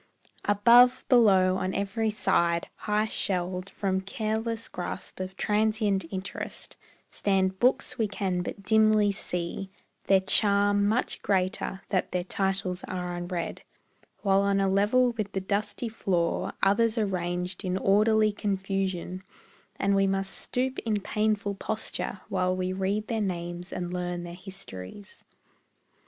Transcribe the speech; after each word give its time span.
Above, 0.45 1.05
below, 1.09 1.57
on 1.57 1.75
every 1.75 2.09
side, 2.09 2.67
high 2.77 3.03
shelved 3.05 3.69
From 3.69 4.01
careless 4.01 4.67
grasp 4.67 5.19
of 5.19 5.37
transient 5.37 6.05
interest, 6.09 6.75
Stand 7.11 7.59
books 7.59 7.99
we 7.99 8.07
can 8.07 8.41
but 8.41 8.63
dimly 8.63 9.11
see, 9.11 9.69
their 10.05 10.19
charm 10.21 10.87
Much 10.87 11.21
greater 11.21 11.81
that 11.89 12.13
their 12.13 12.23
titles 12.23 12.83
are 12.85 13.15
unread; 13.15 13.61
While 14.23 14.41
on 14.41 14.59
a 14.59 14.67
level 14.67 15.11
with 15.11 15.33
the 15.33 15.39
dusty 15.39 15.87
floor 15.87 16.53
Others 16.63 16.97
are 16.97 17.05
ranged 17.05 17.63
in 17.63 17.77
orderly 17.77 18.31
confusion, 18.31 19.21
And 19.75 19.93
we 19.95 20.07
must 20.07 20.33
stoop 20.33 20.79
in 20.79 21.01
painful 21.01 21.53
posture 21.53 22.21
while 22.27 22.55
We 22.55 22.73
read 22.73 23.05
their 23.05 23.21
names 23.21 23.71
and 23.71 23.93
learn 23.93 24.23
their 24.23 24.33
histories. 24.33 25.23